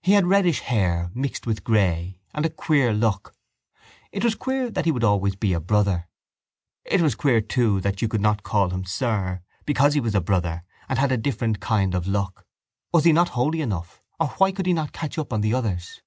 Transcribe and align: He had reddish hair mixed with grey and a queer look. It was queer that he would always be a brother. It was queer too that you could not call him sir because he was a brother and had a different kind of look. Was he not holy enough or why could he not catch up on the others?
He 0.00 0.12
had 0.12 0.26
reddish 0.28 0.60
hair 0.60 1.10
mixed 1.12 1.44
with 1.44 1.64
grey 1.64 2.20
and 2.32 2.46
a 2.46 2.50
queer 2.50 2.92
look. 2.92 3.34
It 4.12 4.22
was 4.22 4.36
queer 4.36 4.70
that 4.70 4.84
he 4.84 4.92
would 4.92 5.02
always 5.02 5.34
be 5.34 5.54
a 5.54 5.58
brother. 5.58 6.06
It 6.84 7.00
was 7.00 7.16
queer 7.16 7.40
too 7.40 7.80
that 7.80 8.00
you 8.00 8.06
could 8.06 8.20
not 8.20 8.44
call 8.44 8.68
him 8.70 8.84
sir 8.84 9.42
because 9.66 9.94
he 9.94 10.00
was 10.00 10.14
a 10.14 10.20
brother 10.20 10.62
and 10.88 11.00
had 11.00 11.10
a 11.10 11.16
different 11.16 11.58
kind 11.58 11.96
of 11.96 12.06
look. 12.06 12.46
Was 12.92 13.02
he 13.06 13.12
not 13.12 13.30
holy 13.30 13.60
enough 13.60 14.04
or 14.20 14.28
why 14.38 14.52
could 14.52 14.66
he 14.66 14.72
not 14.72 14.92
catch 14.92 15.18
up 15.18 15.32
on 15.32 15.40
the 15.40 15.52
others? 15.54 16.00